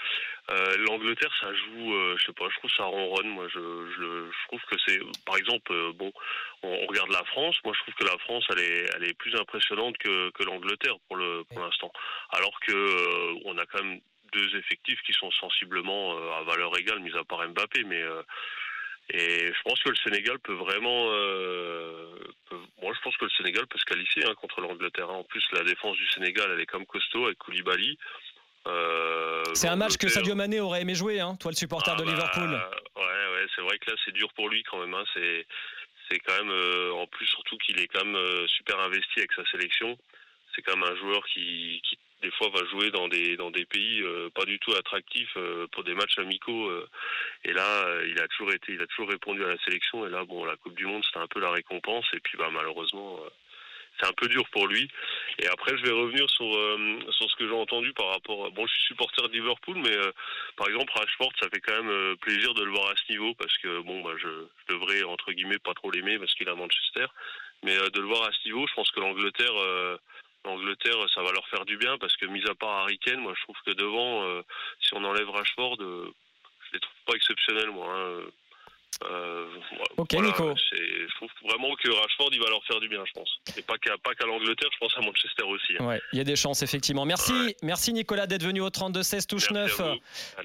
l'Angleterre, 0.87 1.31
ça 1.39 1.53
joue, 1.53 2.17
je 2.17 2.25
sais 2.25 2.33
pas, 2.33 2.49
je 2.49 2.57
trouve 2.57 2.71
ça 2.71 2.83
ronronne. 2.83 3.29
Moi, 3.29 3.47
je, 3.53 4.31
trouve 4.47 4.61
que 4.69 4.75
c'est, 4.85 4.99
par 5.25 5.37
exemple, 5.37 5.71
bon, 5.93 6.11
on, 6.63 6.87
regarde 6.87 7.11
la 7.11 7.23
France. 7.25 7.57
Moi, 7.63 7.73
je 7.75 7.81
trouve 7.81 7.93
que 7.95 8.05
la 8.05 8.17
France, 8.19 8.45
elle 8.51 8.59
est, 8.59 8.89
elle 8.95 9.03
est 9.09 9.17
plus 9.17 9.35
impressionnante 9.35 9.97
que, 9.97 10.31
que 10.31 10.43
l'Angleterre 10.43 10.95
pour 11.07 11.17
le, 11.17 11.43
pour 11.45 11.59
l'instant, 11.59 11.91
alors 12.31 12.59
que 12.61 13.45
on 13.45 13.57
a 13.57 13.65
quand 13.65 13.83
même 13.83 13.99
deux 14.33 14.55
effectifs 14.57 15.01
qui 15.03 15.13
sont 15.13 15.31
sensiblement 15.31 16.17
à 16.37 16.43
valeur 16.43 16.77
égale, 16.77 16.99
mis 16.99 17.15
à 17.15 17.23
part 17.23 17.47
Mbappé, 17.47 17.83
mais 17.83 18.03
et 19.09 19.47
je 19.53 19.61
pense 19.63 19.81
que 19.83 19.89
le 19.89 19.95
Sénégal 19.97 20.39
peut 20.39 20.53
vraiment. 20.53 21.09
Euh, 21.11 22.17
moi, 22.81 22.91
je 22.95 23.01
pense 23.01 23.15
que 23.17 23.25
le 23.25 23.31
Sénégal 23.37 23.67
peut 23.67 23.77
se 23.77 23.85
qualifier 23.85 24.25
hein, 24.25 24.33
contre 24.35 24.61
l'Angleterre. 24.61 25.09
En 25.11 25.23
plus, 25.23 25.43
la 25.51 25.63
défense 25.63 25.95
du 25.97 26.07
Sénégal, 26.07 26.49
elle 26.51 26.59
est 26.59 26.65
comme 26.65 26.85
costaud 26.85 27.25
avec 27.25 27.37
Koulibaly. 27.37 27.97
Euh, 28.67 29.43
c'est 29.53 29.67
un 29.67 29.75
match 29.75 29.97
que 29.97 30.07
Sadio 30.07 30.33
Mané 30.33 30.59
aurait 30.59 30.81
aimé 30.81 30.95
jouer, 30.95 31.19
hein, 31.19 31.35
toi 31.39 31.51
le 31.51 31.55
supporter 31.55 31.93
ah 31.95 32.01
de 32.01 32.03
Liverpool. 32.03 32.49
Bah, 32.49 32.71
ouais, 32.95 33.03
ouais, 33.03 33.45
c'est 33.55 33.61
vrai 33.61 33.77
que 33.77 33.91
là, 33.91 33.97
c'est 34.03 34.13
dur 34.13 34.33
pour 34.33 34.49
lui 34.49 34.63
quand 34.63 34.79
même. 34.79 34.93
Hein. 34.95 35.03
C'est, 35.13 35.45
c'est 36.09 36.19
quand 36.19 36.35
même, 36.37 36.51
euh, 36.51 36.91
en 36.93 37.05
plus, 37.05 37.27
surtout 37.27 37.57
qu'il 37.59 37.79
est 37.79 37.87
quand 37.87 38.03
même 38.03 38.47
super 38.47 38.79
investi 38.79 39.19
avec 39.19 39.33
sa 39.33 39.45
sélection. 39.51 39.95
C'est 40.55 40.63
quand 40.63 40.77
même 40.77 40.89
un 40.91 40.95
joueur 40.95 41.23
qui, 41.27 41.79
qui 41.83 41.97
des 42.25 42.31
fois 42.31 42.49
va 42.49 42.65
jouer 42.65 42.89
dans 42.89 43.07
des 43.07 43.37
dans 43.37 43.51
des 43.51 43.65
pays 43.65 44.01
euh, 44.01 44.29
pas 44.33 44.45
du 44.45 44.57
tout 44.57 44.73
attractifs 44.73 45.37
euh, 45.37 45.67
pour 45.71 45.83
des 45.83 45.93
matchs 45.93 46.17
amicaux 46.17 46.69
euh. 46.69 46.89
et 47.43 47.53
là 47.53 47.69
il 48.07 48.19
a 48.19 48.27
toujours 48.29 48.51
été 48.51 48.73
il 48.73 48.81
a 48.81 48.87
toujours 48.87 49.09
répondu 49.09 49.43
à 49.43 49.49
la 49.49 49.57
sélection. 49.63 50.07
Et 50.07 50.09
là 50.09 50.23
bon 50.25 50.43
la 50.43 50.55
Coupe 50.55 50.75
du 50.75 50.87
monde 50.87 51.03
c'était 51.05 51.19
un 51.19 51.27
peu 51.27 51.39
la 51.39 51.51
récompense. 51.51 52.05
Et 52.13 52.19
puis 52.19 52.35
bah 52.37 52.49
malheureusement 52.51 53.19
c'est 53.99 54.07
un 54.07 54.13
peu 54.13 54.27
dur 54.27 54.43
pour 54.49 54.67
lui. 54.67 54.89
Et 55.37 55.47
après 55.47 55.77
je 55.77 55.83
vais 55.83 55.91
revenir 55.91 56.27
sur 56.31 56.49
sur 57.11 57.29
ce 57.29 57.35
que 57.35 57.47
j'ai 57.47 57.53
entendu 57.53 57.93
par 57.93 58.07
rapport 58.07 58.51
bon 58.51 58.65
je 58.65 58.73
suis 58.73 58.87
supporter 58.87 59.27
de 59.27 59.33
Liverpool 59.33 59.77
mais 59.77 59.95
par 60.57 60.67
exemple 60.67 60.91
Rashford 60.95 61.33
ça 61.39 61.47
fait 61.53 61.61
quand 61.61 61.83
même 61.83 62.17
plaisir 62.17 62.55
de 62.55 62.63
le 62.63 62.71
voir 62.71 62.89
à 62.89 62.95
ce 62.95 63.11
niveau 63.11 63.35
parce 63.35 63.55
que 63.59 63.81
bon 63.81 64.01
bah 64.01 64.15
je, 64.17 64.27
je 64.27 64.73
devrais 64.73 65.03
entre 65.03 65.31
guillemets 65.31 65.59
pas 65.59 65.75
trop 65.75 65.91
l'aimer 65.91 66.17
parce 66.17 66.33
qu'il 66.33 66.47
est 66.47 66.51
à 66.51 66.55
Manchester. 66.55 67.05
Mais 67.63 67.77
de 67.77 67.99
le 67.99 68.07
voir 68.07 68.23
à 68.23 68.31
ce 68.31 68.47
niveau 68.47 68.65
je 68.67 68.73
pense 68.73 68.89
que 68.89 68.99
l'Angleterre 68.99 69.99
l'Angleterre, 70.45 70.97
ça 71.13 71.21
va 71.21 71.31
leur 71.31 71.47
faire 71.47 71.65
du 71.65 71.77
bien 71.77 71.97
parce 71.97 72.15
que, 72.17 72.25
mis 72.25 72.43
à 72.49 72.55
part 72.55 72.83
Harry 72.83 72.97
Kane, 72.99 73.19
moi 73.19 73.33
je 73.35 73.43
trouve 73.43 73.57
que 73.65 73.71
devant, 73.71 74.23
euh, 74.23 74.41
si 74.79 74.93
on 74.93 75.03
enlève 75.03 75.29
Rashford, 75.29 75.77
euh, 75.81 76.13
je 76.67 76.73
les 76.73 76.79
trouve 76.79 77.01
pas 77.05 77.13
exceptionnels, 77.13 77.71
moi. 77.71 77.87
Hein. 77.93 78.21
Euh, 79.03 79.47
ok, 79.97 80.13
Nico. 80.13 80.53
Je 80.55 81.15
trouve 81.15 81.29
vraiment 81.43 81.75
que 81.75 81.89
Rashford, 81.89 82.29
il 82.31 82.39
va 82.39 82.49
leur 82.49 82.63
faire 82.65 82.79
du 82.79 82.87
bien, 82.87 83.03
je 83.05 83.11
pense. 83.13 83.29
Et 83.57 83.61
pas 83.61 83.77
qu'à 83.77 83.97
pas 83.97 84.13
qu'à 84.15 84.25
l'Angleterre, 84.25 84.69
je 84.73 84.77
pense 84.79 84.93
à 84.97 85.01
Manchester 85.01 85.43
aussi. 85.43 85.73
Hein. 85.79 85.85
Ouais, 85.85 86.01
il 86.13 86.17
y 86.17 86.21
a 86.21 86.23
des 86.23 86.35
chances 86.35 86.63
effectivement. 86.63 87.05
Merci, 87.05 87.55
merci 87.61 87.93
Nicolas 87.93 88.27
d'être 88.27 88.43
venu 88.43 88.61
au 88.61 88.69
32 88.69 89.03
16 89.03 89.27
touche 89.27 89.51
9. 89.51 89.81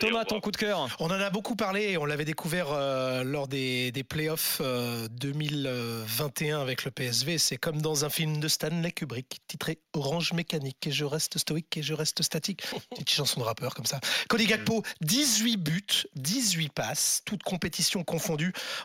Thomas, 0.00 0.24
ton 0.24 0.40
coup 0.40 0.50
de 0.50 0.56
cœur. 0.56 0.88
On 0.98 1.06
en 1.06 1.10
a 1.10 1.30
beaucoup 1.30 1.56
parlé, 1.56 1.96
on 1.96 2.04
l'avait 2.04 2.24
découvert 2.24 2.72
euh, 2.72 3.24
lors 3.24 3.48
des, 3.48 3.92
des 3.92 4.04
playoffs 4.04 4.60
2021 4.60 6.58
euh, 6.58 6.62
avec 6.62 6.84
le 6.84 6.90
PSV. 6.90 7.38
C'est 7.38 7.56
comme 7.56 7.80
dans 7.80 8.04
un 8.04 8.10
film 8.10 8.40
de 8.40 8.48
Stanley 8.48 8.92
Kubrick 8.92 9.40
titré 9.46 9.78
Orange 9.94 10.32
Mécanique 10.32 10.86
et 10.86 10.92
je 10.92 11.04
reste 11.04 11.38
stoïque 11.38 11.76
et 11.76 11.82
je 11.82 11.94
reste 11.94 12.22
statique. 12.22 12.62
Petite 12.90 13.10
chanson 13.10 13.40
de 13.40 13.44
rappeur 13.44 13.74
comme 13.74 13.86
ça. 13.86 14.00
Cody 14.28 14.46
Gakpo, 14.46 14.82
18 15.00 15.56
buts, 15.56 16.06
18 16.16 16.72
passes, 16.72 17.22
toutes 17.24 17.42
compétitions 17.42 18.04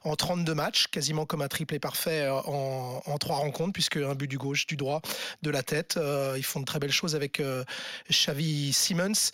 en 0.03 0.15
32 0.15 0.53
matchs, 0.53 0.87
quasiment 0.87 1.25
comme 1.25 1.41
un 1.41 1.47
triplé 1.47 1.79
parfait 1.79 2.23
euh, 2.23 2.33
en, 2.33 3.17
trois 3.19 3.37
rencontres, 3.37 3.73
puisque 3.73 3.97
un 3.97 4.15
but 4.15 4.27
du 4.27 4.37
gauche, 4.37 4.67
du 4.67 4.75
droit, 4.75 5.01
de 5.41 5.49
la 5.49 5.63
tête. 5.63 5.99
ils 6.35 6.43
font 6.43 6.59
de 6.59 6.65
très 6.65 6.79
belles 6.79 6.91
choses 6.91 7.15
avec 7.15 7.41
Xavi 8.09 8.73
Simmons. 8.73 9.31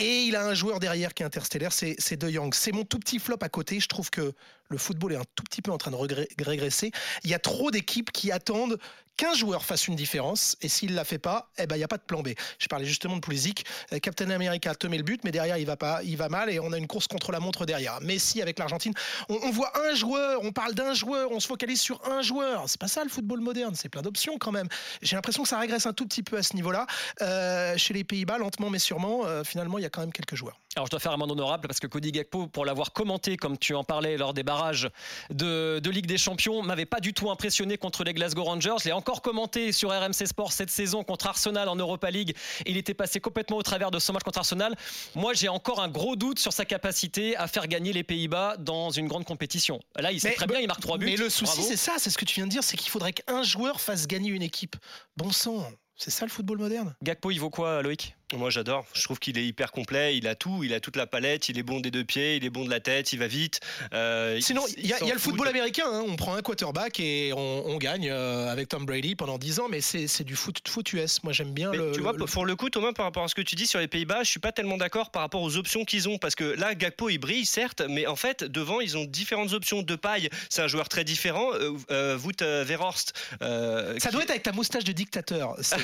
Et 0.00 0.22
il 0.22 0.34
a 0.34 0.46
un 0.46 0.54
joueur 0.54 0.80
derrière 0.80 1.12
qui 1.12 1.22
est 1.22 1.26
interstellaire, 1.26 1.72
c'est 1.72 2.16
De 2.16 2.28
Young. 2.28 2.54
C'est 2.54 2.72
mon 2.72 2.84
tout 2.84 2.98
petit 2.98 3.18
flop 3.18 3.36
à 3.42 3.50
côté. 3.50 3.80
Je 3.80 3.86
trouve 3.86 4.08
que 4.08 4.32
le 4.70 4.78
football 4.78 5.12
est 5.12 5.16
un 5.16 5.24
tout 5.34 5.44
petit 5.44 5.60
peu 5.60 5.70
en 5.72 5.76
train 5.78 5.90
de 5.90 6.42
régresser. 6.42 6.90
Il 7.22 7.30
y 7.30 7.34
a 7.34 7.38
trop 7.38 7.70
d'équipes 7.70 8.10
qui 8.10 8.32
attendent 8.32 8.78
qu'un 9.20 9.34
joueur 9.34 9.66
fasse 9.66 9.86
une 9.86 9.96
différence, 9.96 10.56
et 10.62 10.68
s'il 10.70 10.94
la 10.94 11.04
fait 11.04 11.18
pas, 11.18 11.50
eh 11.58 11.66
ben, 11.66 11.76
il 11.76 11.80
n'y 11.80 11.84
a 11.84 11.88
pas 11.88 11.98
de 11.98 12.02
plan 12.02 12.22
B. 12.22 12.30
Je 12.58 12.68
parlais 12.68 12.86
justement 12.86 13.16
de 13.16 13.20
Pulisic. 13.20 13.66
Euh, 13.92 13.98
Captain 13.98 14.30
America 14.30 14.74
te 14.74 14.86
met 14.86 14.96
le 14.96 15.02
but, 15.02 15.20
mais 15.24 15.30
derrière, 15.30 15.58
il 15.58 15.66
va, 15.66 15.76
pas, 15.76 16.02
il 16.02 16.16
va 16.16 16.30
mal, 16.30 16.48
et 16.48 16.58
on 16.58 16.72
a 16.72 16.78
une 16.78 16.86
course 16.86 17.06
contre 17.06 17.30
la 17.30 17.38
montre 17.38 17.66
derrière. 17.66 18.00
Messi 18.00 18.40
avec 18.40 18.58
l'Argentine, 18.58 18.94
on, 19.28 19.50
voit 19.50 19.72
un 19.90 19.94
joueur, 19.94 20.40
on 20.42 20.52
parle 20.52 20.72
d'un 20.72 20.94
joueur, 20.94 21.30
on 21.32 21.38
se 21.38 21.46
focalise 21.46 21.82
sur 21.82 22.00
un 22.10 22.22
joueur. 22.22 22.64
C'est 22.66 22.80
pas 22.80 22.88
ça 22.88 23.04
le 23.04 23.10
football 23.10 23.40
moderne, 23.40 23.74
c'est 23.74 23.90
plein 23.90 24.00
d'options 24.00 24.38
quand 24.38 24.52
même. 24.52 24.68
J'ai 25.02 25.16
l'impression 25.16 25.42
que 25.42 25.50
ça 25.50 25.58
régresse 25.58 25.84
un 25.84 25.92
tout 25.92 26.06
petit 26.06 26.22
peu 26.22 26.38
à 26.38 26.42
ce 26.42 26.56
niveau-là. 26.56 26.86
Euh, 27.20 27.76
chez 27.76 27.92
les 27.92 28.04
Pays-Bas, 28.04 28.38
lentement 28.38 28.70
mais 28.70 28.78
sûrement, 28.78 29.26
euh, 29.26 29.44
finalement, 29.44 29.76
il 29.76 29.82
y 29.82 29.86
a 29.86 29.90
quand 29.90 30.00
même 30.00 30.12
quelques 30.12 30.34
joueurs. 30.34 30.58
Alors 30.76 30.86
je 30.86 30.90
dois 30.92 31.00
faire 31.00 31.10
un 31.10 31.16
monde 31.16 31.32
honorable 31.32 31.66
parce 31.66 31.80
que 31.80 31.88
Cody 31.88 32.12
Gakpo, 32.12 32.46
pour 32.46 32.64
l'avoir 32.64 32.92
commenté 32.92 33.36
comme 33.36 33.58
tu 33.58 33.74
en 33.74 33.82
parlais 33.82 34.16
lors 34.16 34.32
des 34.32 34.44
barrages 34.44 34.88
de, 35.30 35.80
Ligue 35.90 36.06
des 36.06 36.16
Champions, 36.16 36.62
m'avait 36.62 36.86
pas 36.86 37.00
du 37.00 37.12
tout 37.12 37.28
impressionné 37.28 37.76
contre 37.76 38.04
les 38.04 38.14
Glasgow 38.14 38.44
Rangers. 38.44 38.76
Je 38.80 38.84
l'ai 38.84 38.92
encore 38.92 39.20
commenté 39.20 39.72
sur 39.72 39.90
RMC 39.90 40.26
Sport 40.26 40.52
cette 40.52 40.70
saison 40.70 41.02
contre 41.02 41.26
Arsenal 41.26 41.68
en 41.68 41.74
Europa 41.74 42.08
League. 42.12 42.36
Il 42.66 42.76
était 42.76 42.94
passé 42.94 43.18
complètement 43.18 43.56
au 43.56 43.64
travers 43.64 43.90
de 43.90 43.98
son 43.98 44.12
match 44.12 44.22
contre 44.22 44.38
Arsenal. 44.38 44.76
Moi 45.16 45.34
j'ai 45.34 45.48
encore 45.48 45.80
un 45.80 45.88
gros 45.88 46.14
doute 46.14 46.38
sur 46.38 46.52
sa 46.52 46.64
capacité 46.64 47.36
à 47.36 47.48
faire 47.48 47.66
gagner 47.66 47.92
les 47.92 48.04
Pays-Bas 48.04 48.56
dans 48.56 48.90
une 48.90 49.08
grande 49.08 49.24
compétition. 49.24 49.80
Là 49.96 50.12
il 50.12 50.20
sait 50.20 50.34
très 50.34 50.46
bien, 50.46 50.60
il 50.60 50.68
marque 50.68 50.82
trois 50.82 50.98
buts. 50.98 51.06
Mais 51.06 51.16
le 51.16 51.30
souci 51.30 51.62
c'est 51.62 51.76
ça, 51.76 51.94
c'est 51.98 52.10
ce 52.10 52.18
que 52.18 52.24
tu 52.24 52.36
viens 52.36 52.46
de 52.46 52.52
dire, 52.52 52.62
c'est 52.62 52.76
qu'il 52.76 52.90
faudrait 52.90 53.12
qu'un 53.12 53.42
joueur 53.42 53.80
fasse 53.80 54.06
gagner 54.06 54.30
une 54.30 54.42
équipe. 54.42 54.76
Bon 55.16 55.32
sang, 55.32 55.68
c'est 55.96 56.10
ça 56.10 56.26
le 56.26 56.30
football 56.30 56.58
moderne? 56.58 56.94
Gakpo 57.02 57.32
il 57.32 57.40
vaut 57.40 57.50
quoi 57.50 57.82
Loïc? 57.82 58.14
Moi 58.36 58.50
j'adore, 58.50 58.86
je 58.94 59.02
trouve 59.02 59.18
qu'il 59.18 59.38
est 59.38 59.46
hyper 59.46 59.72
complet, 59.72 60.16
il 60.16 60.26
a 60.26 60.34
tout, 60.34 60.62
il 60.62 60.72
a 60.72 60.80
toute 60.80 60.96
la 60.96 61.06
palette, 61.06 61.48
il 61.48 61.58
est 61.58 61.62
bon 61.62 61.80
des 61.80 61.90
deux 61.90 62.04
pieds, 62.04 62.36
il 62.36 62.44
est 62.44 62.50
bon 62.50 62.64
de 62.64 62.70
la 62.70 62.80
tête, 62.80 63.12
il 63.12 63.18
va 63.18 63.26
vite. 63.26 63.60
Euh, 63.92 64.38
Sinon, 64.40 64.62
il 64.76 64.86
y, 64.86 64.92
a 64.92 64.98
le 65.00 65.18
football 65.18 65.48
américain, 65.48 65.86
hein. 65.86 66.04
on 66.06 66.16
prend 66.16 66.34
un 66.34 66.42
quarterback 66.42 67.00
et 67.00 67.32
on, 67.34 67.76
gagne 67.78 68.10
euh, 68.10 68.52
avec 68.52 68.68
Tom 68.68 68.84
Brady 68.84 69.14
pendant 69.14 69.38
10 69.38 69.60
ans, 69.60 69.68
mais 69.70 69.80
c'est 69.80 70.24
du 70.24 70.36
foot, 70.36 70.60
foot 70.68 70.92
US, 70.92 71.22
moi 71.24 71.32
j'aime 71.32 71.52
bien 71.52 71.72
le, 71.72 71.92
Tu 71.92 72.00
vois, 72.00 72.14
pour 72.14 72.44
le 72.44 72.56
coup 72.56 72.68
Thomas, 72.68 72.92
par 72.92 73.06
rapport 73.06 73.24
à 73.24 73.28
ce 73.28 73.34
que 73.34 73.42
tu 73.42 73.56
dis 73.56 73.66
sur 73.66 73.80
les 73.80 73.88
Pays-Bas, 73.88 74.22
je 74.22 74.28
suis 74.28 74.40
pas 74.40 74.52
tellement 74.52 74.76
d'accord 74.76 75.10
par 75.10 75.22
rapport 75.22 75.42
aux 75.42 75.56
options 75.56 75.84
qu'ils 75.84 76.08
ont, 76.08 76.18
parce 76.18 76.34
que 76.34 76.44
là 76.44 76.74
Gakpo 76.74 77.08
il 77.08 77.18
brille 77.18 77.46
certes, 77.46 77.82
mais 77.88 78.06
en 78.06 78.16
fait 78.16 78.44
devant 78.44 78.80
ils 78.80 78.96
ont 78.96 79.04
différentes 79.04 79.52
options. 79.52 79.80
De 79.80 79.96
paille, 79.96 80.28
c'est 80.50 80.62
un 80.62 80.66
joueur 80.66 80.88
très 80.88 81.04
différent, 81.04 81.52
euh, 81.54 81.72
euh 81.90 82.18
Wout 82.18 82.42
Verhorst. 82.42 83.14
Ça 83.40 84.10
doit 84.10 84.22
être 84.22 84.30
avec 84.30 84.42
ta 84.42 84.52
moustache 84.52 84.84
de 84.84 84.92
dictateur, 84.92 85.54
c'est 85.60 85.80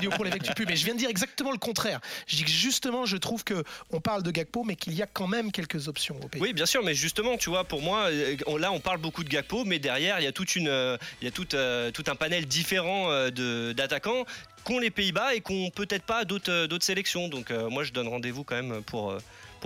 dit 0.00 0.06
au 0.06 0.10
pour 0.16 0.24
l'évêque 0.24 0.42
du 0.42 0.52
pub, 0.52 0.68
mais 0.68 0.76
je 0.76 0.84
viens 0.84 0.94
de 0.94 0.98
dire 0.98 1.10
exactement 1.10 1.50
le 1.50 1.58
Je 2.26 2.36
dis 2.36 2.44
que 2.44 2.50
justement, 2.50 3.06
je 3.06 3.16
trouve 3.16 3.44
que 3.44 3.64
on 3.90 4.00
parle 4.00 4.22
de 4.22 4.30
Gakpo, 4.30 4.64
mais 4.64 4.76
qu'il 4.76 4.94
y 4.94 5.02
a 5.02 5.06
quand 5.06 5.26
même 5.26 5.52
quelques 5.52 5.88
options 5.88 6.16
au 6.22 6.28
pays. 6.28 6.40
Oui, 6.40 6.52
bien 6.52 6.66
sûr, 6.66 6.82
mais 6.82 6.94
justement, 6.94 7.36
tu 7.36 7.50
vois, 7.50 7.64
pour 7.64 7.82
moi, 7.82 8.08
euh, 8.10 8.36
là, 8.58 8.72
on 8.72 8.80
parle 8.80 8.98
beaucoup 8.98 9.24
de 9.24 9.28
Gakpo, 9.28 9.64
mais 9.64 9.78
derrière, 9.78 10.20
il 10.20 10.24
y 10.24 10.26
a 10.26 10.32
euh, 10.68 10.96
euh, 11.54 11.90
tout 11.90 12.04
un 12.06 12.14
panel 12.14 12.46
différent 12.46 13.08
d'attaquants 13.30 14.24
qu'ont 14.64 14.78
les 14.78 14.90
Pays-Bas 14.90 15.34
et 15.34 15.40
qu'ont 15.40 15.70
peut-être 15.70 16.04
pas 16.04 16.24
d'autres 16.24 16.78
sélections. 16.80 17.28
Donc, 17.28 17.50
moi, 17.50 17.84
je 17.84 17.92
donne 17.92 18.08
rendez-vous 18.08 18.44
quand 18.44 18.56
même 18.56 18.82
pour 18.82 19.16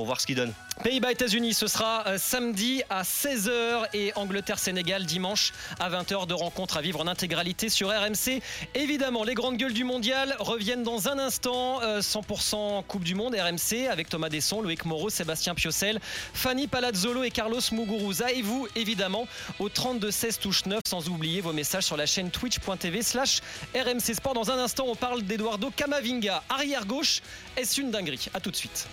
voir 0.05 0.21
ce 0.21 0.27
qu'il 0.27 0.37
donne. 0.37 0.53
Pays-Bas, 0.83 1.13
États-Unis, 1.13 1.53
ce 1.53 1.67
sera 1.67 2.05
euh, 2.07 2.17
samedi 2.19 2.83
à 2.89 3.03
16h 3.03 3.89
et 3.93 4.13
Angleterre-Sénégal 4.17 5.05
dimanche 5.05 5.53
à 5.79 5.91
20h 5.91 6.27
de 6.27 6.35
rencontre 6.35 6.79
à 6.79 6.81
vivre 6.81 7.01
en 7.01 7.07
intégralité 7.07 7.69
sur 7.69 7.89
RMC. 7.89 8.41
Évidemment, 8.75 9.25
les 9.25 9.35
grandes 9.35 9.59
gueules 9.59 9.75
du 9.75 9.85
mondial 9.85 10.37
reviennent 10.39 10.83
dans 10.83 11.09
un 11.09 11.19
instant. 11.19 11.81
100% 12.01 12.55
euh, 12.55 12.83
Coupe 12.83 13.05
du 13.05 13.15
Monde 13.15 13.35
RMC 13.35 13.89
avec 13.91 14.09
Thomas 14.09 14.29
Desson, 14.29 14.63
Loïc 14.63 14.85
Moreau, 14.85 15.11
Sébastien 15.11 15.55
Piocel, 15.55 16.01
Fanny 16.33 16.67
Palazzolo 16.67 17.25
et 17.25 17.31
Carlos 17.31 17.61
Muguruza. 17.73 18.33
Et 18.33 18.43
vous, 18.43 18.67
évidemment, 18.77 19.27
au 19.59 19.69
32 19.69 20.11
16 20.11 20.39
touche 20.39 20.67
9, 20.67 20.81
sans 20.87 21.09
oublier 21.09 21.41
vos 21.41 21.53
messages 21.53 21.85
sur 21.85 21.97
la 21.97 22.07
chaîne 22.07 22.31
twitch.tv 22.31 23.03
slash 23.03 23.41
RMC 23.75 24.15
Sport. 24.15 24.35
Dans 24.35 24.51
un 24.51 24.59
instant, 24.59 24.85
on 24.89 24.97
parle 24.97 25.23
d'Eduardo 25.23 25.71
Camavinga, 25.75 26.43
arrière 26.49 26.87
gauche. 26.87 27.23
Est-ce 27.57 27.81
une 27.81 27.91
dinguerie? 27.91 28.27
À 28.35 28.41
tout 28.41 28.51
de 28.51 28.57
suite. 28.57 28.89